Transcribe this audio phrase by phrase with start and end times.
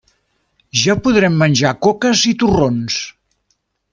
[0.83, 2.99] Ja podrem menjar coques i torrons.